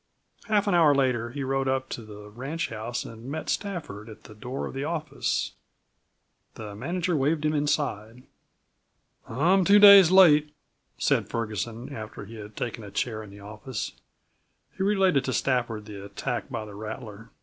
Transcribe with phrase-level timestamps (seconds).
[0.47, 4.33] Half an hour later he rode up to the ranchhouse and met Stafford at the
[4.33, 5.51] door of the office.
[6.55, 8.23] The manager waved him inside.
[9.27, 10.55] "I'm two days late,"
[10.97, 13.91] said Ferguson, after he had taken a chair in the office.
[14.75, 17.29] He related to Stafford the attack by the rattler.